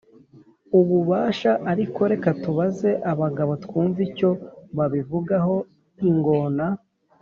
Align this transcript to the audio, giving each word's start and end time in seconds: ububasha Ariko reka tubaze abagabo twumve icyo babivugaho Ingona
ububasha 0.79 1.51
Ariko 1.71 2.01
reka 2.11 2.29
tubaze 2.41 2.89
abagabo 3.11 3.51
twumve 3.63 3.99
icyo 4.09 4.29
babivugaho 4.77 5.55
Ingona 6.09 6.65